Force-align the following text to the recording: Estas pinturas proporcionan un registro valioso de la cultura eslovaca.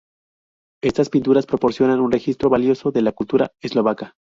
Estas 0.81 1.11
pinturas 1.11 1.45
proporcionan 1.45 1.99
un 1.99 2.11
registro 2.11 2.49
valioso 2.49 2.89
de 2.89 3.03
la 3.03 3.11
cultura 3.11 3.51
eslovaca. 3.61 4.15